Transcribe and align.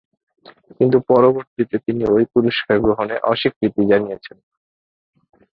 কিন্তু 0.77 0.97
পরবর্তীতে 1.09 1.75
তিনি 1.77 2.01
ঐ 2.07 2.17
পুরস্কার 2.33 2.75
গ্রহণে 2.79 3.15
অস্বীকৃতি 3.23 3.81
জানিয়েছিলেন। 3.87 4.45